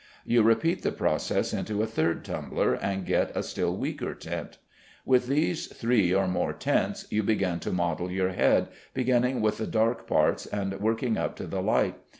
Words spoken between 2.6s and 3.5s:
and get a